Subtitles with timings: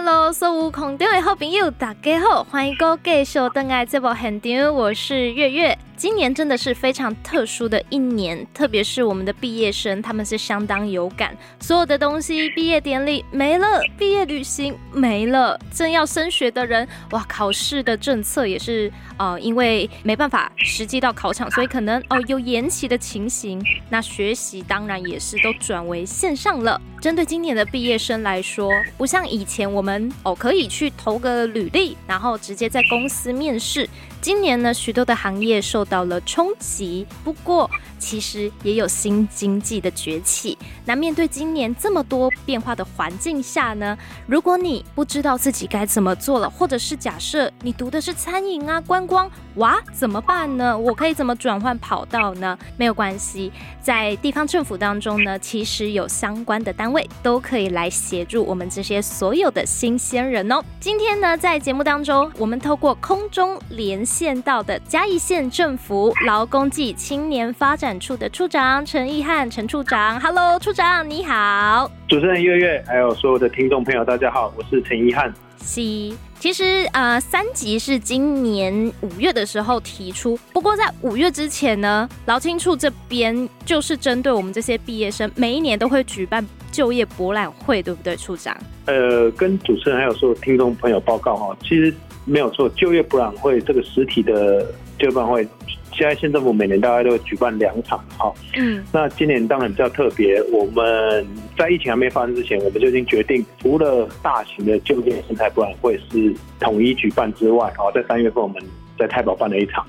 [0.00, 5.76] Hello，所有空中的好朋友，大家好，欢迎各位继续登来这部现场，我是月月。
[5.98, 11.36] 今年真的是非常特殊的一年，特别是我们的毕业生，他们是相当有感。
[11.58, 23.60] 所有的东西，毕业典礼没了，毕业旅行没了，正要升学的人，哇，考试的政策也是，呃，因为没办法实际到考场， 所以可能哦有延期的情形。
[23.90, 26.80] 那学习当然也是都转为线上了。
[27.00, 33.88] 针对今年的毕业生来说，不像以前我们哦可以去投个履历，然后直接在公司面试。
[34.20, 40.58] 今年呢，许多的行业受到了冲击，不过其实也有新经济的崛起。
[40.84, 50.76] 那面对今年这么多变化的环境下呢，如果你不知道自己该怎么做了，或者是假设你读的是餐饮啊、观光，哇，怎么办呢？
[50.76, 52.58] 我可以怎么转换跑道呢？
[52.76, 60.60] 没有关系，在地方政府当中呢，其实有相关的单位都可以来协助我们这些所有的新鲜人哦。
[60.80, 64.08] 今天呢，在节目当中，我们透过空中连。
[64.08, 75.32] 线到的嘉义县政府劳工暨青年发展处的处长陈义汉陈处长，Hello，处长你好，主持人月月，还有所有的听众朋友，大家好，我是陈义汉。
[75.58, 88.56] C，其实呃，三级是今年五月的时候提出，不过在五月之前呢，劳青处这边就是针对我们这些毕业生，每一年都会举办就业博览会，对不对，处长？
[88.86, 91.94] 呃，跟主持人还有所有听众朋友报告哈，其实。
[92.30, 95.46] 没有错，就业博览会这个实体的就业博览会，
[95.92, 98.32] 现在县政府每年大概都会举办两场哈。
[98.56, 108.62] 嗯，那今年当然比较特别，我们在疫情还没发生之前，我们就已经决定，除了大型的就业生态博览会是统一举办之外，哈，在三月份我们
[108.98, 109.86] 在太保办了一场。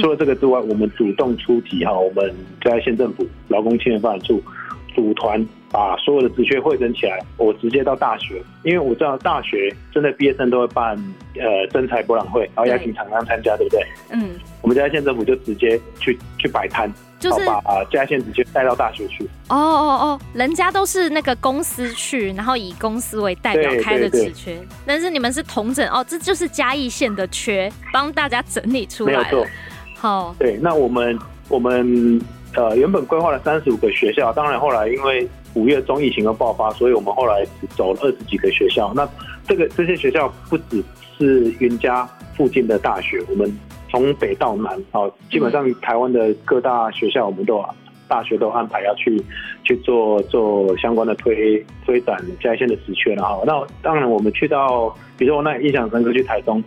[0.00, 4.42] 除了这个之外，我们主动出击哈，我们在县政府劳工青年发展处。
[4.94, 10.96] 组团把所有的职缺汇整起来，我直接到大学，因为我知道大学真的毕业生都会办
[11.34, 13.86] 呃征才博览会，然后邀请厂商参加，对不对？
[14.10, 14.30] 嗯，
[14.62, 19.24] 我们嘉义县政府就直接去去摆摊，就是把嘉义县职缺带到大学去。
[19.48, 29.12] 哦哦哦，人家都是那个公司去，然后以公司为代表开的职缺，但是你们是同整哦，这就是嘉义县的缺，帮大家整理出来。
[29.12, 29.46] 没有错。
[29.94, 31.18] 好，对，那我们
[31.48, 32.20] 我们。
[32.54, 38.92] 呃，原本规划了三十五个学校，当然后来因为五月中疫情的爆发，所以我们后来只走了二十几个学校。
[38.94, 39.08] 那
[39.46, 40.82] 这个这些学校不只
[41.16, 43.54] 是云嘉附近的大学，我们
[43.90, 47.62] 从北到南，哦，基本上台湾的各大学校，我们都
[48.08, 49.22] 大学都安排要去
[49.62, 53.42] 去做做相关的推推展嘉义县的职缺了哈。
[53.46, 54.88] 那当然我们去到，
[55.18, 56.64] 比如说我那印象深刻去台中，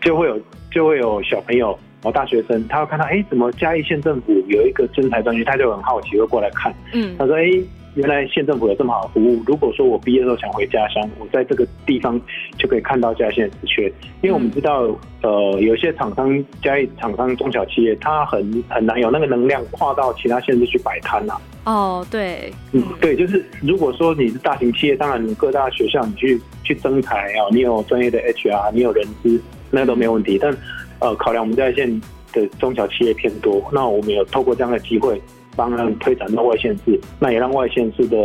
[0.00, 1.78] 就会有就会有小朋友。
[2.02, 6.74] 哦，大学生他会看到，哎，怎么嘉义县政府有一个征才专区，他就很好奇，会过来看。
[6.92, 7.44] 嗯，他说，哎，
[7.94, 9.40] 原来县政府有这么好的服务。
[9.46, 12.20] 如果说我毕业之后想回家乡，我在这个地方
[12.58, 13.92] 就可以看到嘉义县职缺。
[14.22, 14.88] 因为我们知道，
[15.22, 21.34] 呃，有些厂商嘉义厂商中小企业，他很很难有那个能量跨到其他县市去摆摊呐。
[21.64, 29.40] 哦，对，嗯，对，就是如果说你是大型企业，当然你各大学校你去去征才啊，你有专业的 HR，你有人资，
[29.70, 30.52] 那个都没问题，但。
[31.02, 32.00] 呃，考量我们在线
[32.32, 35.20] 的中小企业偏多，那我们有透过这样的机会，
[35.56, 38.16] 帮他们推展到外县市，那也让外县市的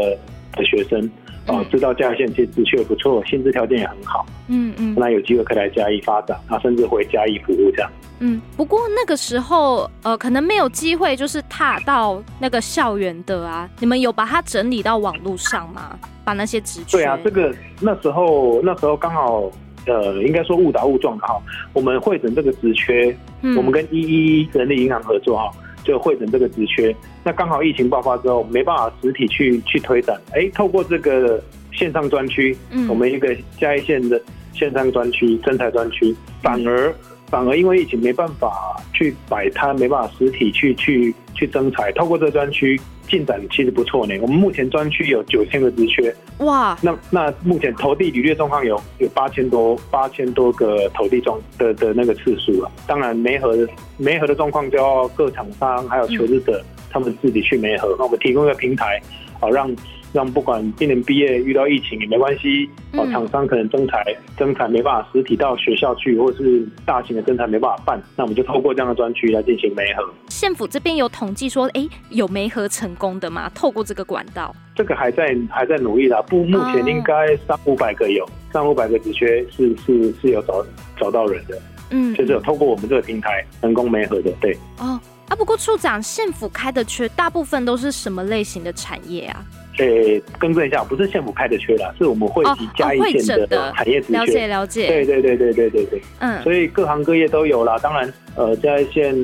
[0.53, 1.03] 的学生
[1.47, 7.91] 啊、呃、知道嘉义县其实职缺不错，薪资条件也很好，嗯嗯，那有机会可以来嘉义发展，啊，甚至回嘉义服务这样。
[8.19, 15.97] 嗯，不过那个时候呃，可能没有机会就是踏到那个校园的啊，你们有把它整理到网络上吗？
[16.23, 16.97] 把那些职缺？
[16.97, 17.51] 对啊，这个
[17.81, 19.51] 那时候那时候刚好。
[19.87, 21.41] 呃，应该说误打误撞的哈，
[21.73, 25.49] 我们会诊这个职缺，嗯，我们跟一一人力银行合作哈，
[25.83, 26.95] 就会诊这个职缺。
[27.23, 34.21] 那刚好疫情爆发之后，没办法实体去去推展，哎，透过这个线上专区，嗯，我们一个嘉义县的
[34.53, 36.93] 线上专区、征才专区，反而
[37.27, 42.79] 反而因为疫情没办法去摆摊，没办法实体去去去征才，透过这个专区。
[43.07, 44.13] 进展其实不错呢。
[44.22, 46.77] 我们目前专区有九千个职缺，哇！
[46.81, 52.71] 那那目前投递履历状况有有八千多八千多个投递状的的那个次数啊。
[52.88, 53.68] 当然媒合的
[53.98, 57.95] 媒合的状况就要各厂商还有求职者他们自己去媒合。
[57.98, 59.01] 那我们提供一个平台，
[59.39, 59.74] 好让。
[60.17, 64.03] 让不管今年毕业遇到疫情也没关系，哦，厂商可能增材
[64.35, 70.11] 增材没办法实体到学校去，或是大型的增材没办法办，那我们就透过这样的专区来进行媒合。
[70.29, 73.47] 县府这边有统计说，哎，有媒合成功的吗？
[73.53, 74.55] 透过这个管道？
[74.75, 80.65] 这个还在还在努力啦，不，目前应该三五百个有，三五百个职缺是是是有找
[80.99, 81.61] 找到人的，
[81.91, 84.57] 嗯，就是有透过我们这个平台成功媒合的，对。
[84.79, 84.99] 哦。
[85.29, 85.35] 啊。
[85.37, 89.45] 不过处长，县府开的缺大部分都是什么类型的产业啊？
[89.77, 94.18] 诶、欸，更正一下，不是县府开的缺啦，是我们会籍嘉义县的产业职缺。
[94.18, 94.88] 了解了解。
[94.88, 96.01] 对对对对对对对。
[96.19, 96.41] 嗯。
[96.41, 97.77] 所以各行各业都有啦。
[97.79, 99.15] 当然，呃，嘉义县，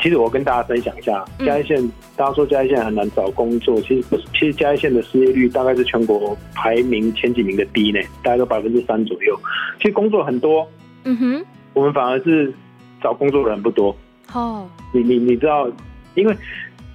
[0.00, 1.78] 其实我跟大家分享一下，嘉义县，
[2.16, 9.38] 大家说嘉义县很难找工作，其实不是，其实嘉义县的失业率大概是全国排名前几名的低呢，大概都百分之三左右。
[9.78, 10.66] 其实工作很多，
[11.04, 12.50] 嗯哼，我们反而是
[13.02, 13.94] 找工作的人不多。
[14.32, 14.66] 哦。
[14.92, 15.68] 你你你知道，
[16.14, 16.34] 因为。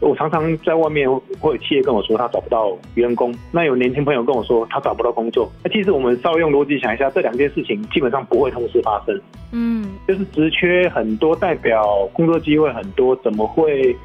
[0.01, 1.09] 我常常在外面
[1.39, 5.49] 会有企业跟我说他找不到员工，那有年轻朋友跟我说他找不到工作。
[5.63, 9.21] 那其实我们稍微用逻辑想一下，这两件事情基本上不会同时发生。
[9.51, 13.95] 嗯，就是职缺很多，代表工作机会很多，怎么会？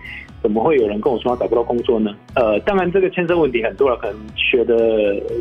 [0.43, 2.15] 怎么会有人跟我说他找不到工作呢？
[2.37, 4.77] 呃，当然这个牵涉问题很多了，可能学的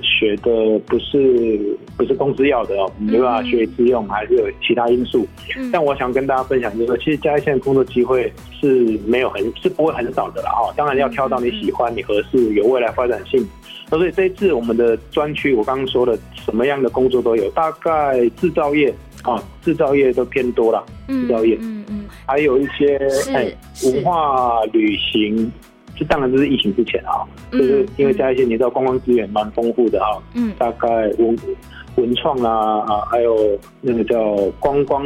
[0.02, 5.28] 学的不是不是公司要的哦，没办法学以致用，还是有其他因素。
[5.58, 10.74] 嗯，但我想跟大家分享就是说，其实嘉义县工作机会是没有很是不会很少的了哈。
[10.76, 13.46] 当然要挑到你喜欢、你合适、有未来发展性。
[13.88, 21.56] 所以这一次我们的专区，我刚刚说的什么样的工作都有，大概制造业啊，制造业都偏多了，制造业。
[21.62, 22.06] 嗯嗯。
[22.26, 22.98] 还有一些
[23.32, 23.54] 哎，
[23.84, 25.52] 文化旅行，
[25.96, 27.22] 这当然就是疫情之前啊，
[27.52, 30.88] 就是因为嘉义县你知道观光资源蛮丰富的啊，嗯，大概
[31.20, 31.38] 文
[31.96, 35.06] 文创啊啊，还有那个叫观光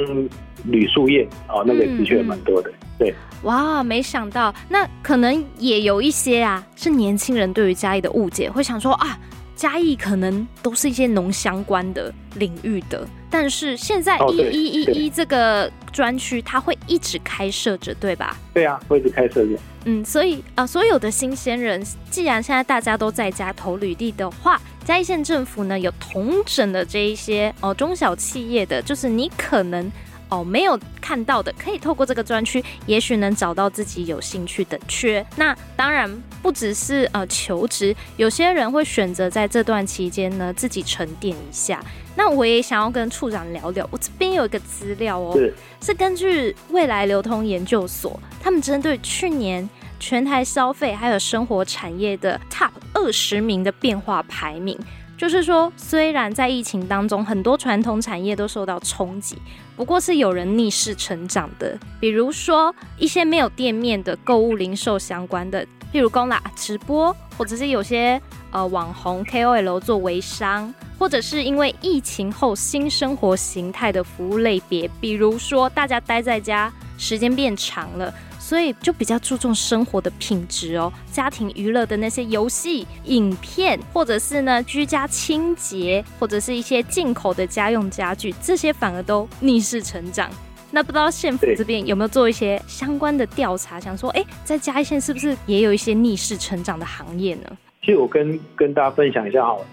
[0.66, 3.14] 旅宿业啊，那个的确蛮多的，对。
[3.44, 9.18] 哇，没想到，那可能也有一些啊，是年轻人对于嘉义的误解，会想说啊。
[9.56, 18.36] 嘉义可能都是一些农相关的领域的，但是现在一一一一这个专区，它会一直开设着，对吧？
[18.54, 19.58] 对啊，会一直开设着。
[19.86, 29.92] 嗯，所以啊、呃，所有的新鲜人，既然现在大家都在家投履历的话，嘉义县政府呢有同整的这一些哦、呃、中小企业的，就是你可能。
[30.30, 35.26] 哦，没有看到的，可以透过这个专区，也许能找到自己有兴趣的缺。
[35.36, 36.10] 那当然
[36.42, 41.84] 不只是呃求职，有些人会选择在这段期间呢自己沉淀一下。
[42.16, 49.68] 那我也想要跟处长聊聊，我这边有一个资料哦，是，是根据未来流通研究所，他们针对去年
[50.00, 54.78] 全台消费还有生活产业的 Top 二十名的变化排名。
[55.19, 59.38] 就是说，虽然在疫情当中，很多传统产业都受到冲击，
[59.75, 61.77] 不过是有人逆势成长的。
[62.00, 65.62] 比如说一些没有店面的购物零售相关的，
[65.92, 68.19] 譬如公啦直播，或者是有些
[68.51, 78.13] 呃网红 KOL 做微商，或者是因为疫情后新生活形态的服务类别，比如说大家待在家时间变长了。
[78.50, 90.28] 所以就比较注重生活的品质哦，家庭娱乐的那些游戏、影片，或者是呢居家清洁，或者是一些进口的家用家具，这些反而都逆势成长。
[90.72, 97.44] 那不知道县府这边有没有做一些相关的调查，想说，哎，在嘉义县是不是也有一些逆势成长的行业呢？
[97.81, 99.66] 其实我跟跟大家分享一下好了。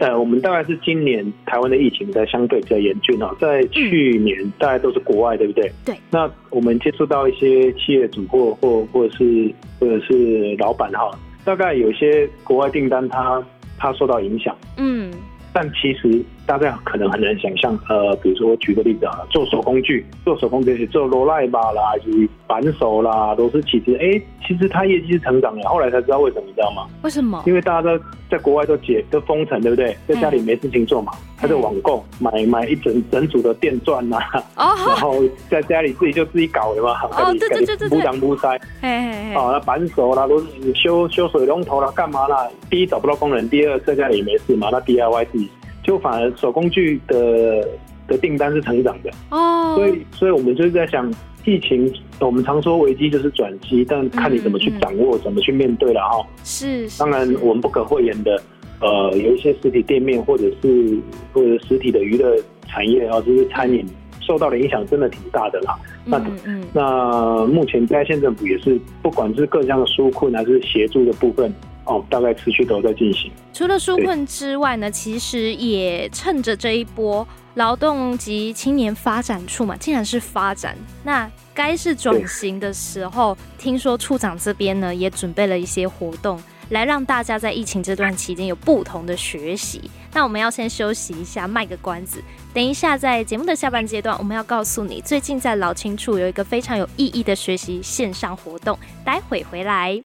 [0.00, 5.70] 呃，我们大概是今年台湾的疫情在相对比较严峻哦，在去年大概都是国外，对不对？
[5.84, 5.94] 对。
[6.10, 11.10] 那我们接触到一些企业主或或或者是或者是老板哈，
[11.44, 13.42] 大概有些国外订单他
[13.78, 14.56] 他受到影响。
[14.76, 15.10] 嗯。
[15.52, 25.68] 但其实大家可能很难想象，呃，比如说我举个例子啊，做手工具，做手工具做罗赖吧啦，就是扳手啦，都是其实，哎，其实它业绩是成长的。
[25.68, 26.88] 后来才知道为什么，你知道吗？
[27.02, 27.40] 为什么？
[27.46, 27.96] 因为大家都
[28.28, 29.96] 在国外都解都封城，对不对？
[30.08, 34.18] 在家里没事情做嘛，他就网购买买一整整组的电钻呐，
[34.56, 34.66] 然
[34.96, 42.48] 后在家里自己就自己搞的嘛，哦，对对对对，补挡补塞，哎哦，那扳手啦，都是修修水龙头啦，干嘛啦？
[42.68, 45.48] 第一找不到工人，第二在家里也没事嘛，那 DIY 自己。
[45.90, 47.66] 就反而手工具的
[48.06, 51.12] 的订单是成长的哦，所以所以我们就是在想，
[51.44, 56.24] 疫情我们常说危机就是转机，但看你怎么去掌握，怎么去面对了哈。
[56.44, 58.40] 是，当然我们不可讳言的，
[58.80, 60.96] 呃，有一些实体店面或者是
[61.32, 62.36] 或者实体的娱乐
[62.68, 63.84] 产业啊，就是餐饮
[64.20, 65.76] 受到的影响真的挺大的啦。
[66.06, 66.12] 嗯
[66.46, 71.52] 嗯、那那目前在县政府也是，不管是各项的纾困还是协助的部分。
[71.90, 73.30] 哦，大概持续都在进行。
[73.52, 83.36] 除了纾困之外呢，其实也趁着这一波劳动及青年发展处嘛，竟然是发展，那该是转型的时候。
[83.58, 89.90] 听说处长这边呢，也准备了一些活动，来让大家在疫情这段期间有不同的学习。
[90.14, 92.22] 那我们要先休息一下，卖个关子。
[92.54, 98.78] 等一下，在节目的下半阶段，我们要告诉你，最近在劳青处有一个非常有意义的学习线上活动。
[99.04, 99.98] 待会回来。